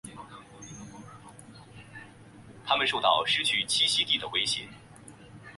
[2.65, 4.67] 它们受到失去栖息地的威胁。